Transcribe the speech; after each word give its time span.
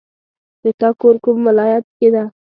د 0.63 0.65
تا 0.79 0.89
کور 1.01 1.15
کوم 1.23 1.37
ولایت 1.49 1.85
کې 1.97 2.07
ده 2.13 2.23